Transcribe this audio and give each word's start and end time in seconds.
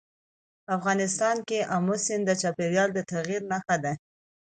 افغانستان 0.75 1.37
کې 1.47 1.59
آمو 1.75 1.95
سیند 2.05 2.23
د 2.27 2.31
چاپېریال 2.41 2.89
د 2.93 2.99
تغیر 3.11 3.41
نښه 3.51 3.77
ده. 3.83 3.93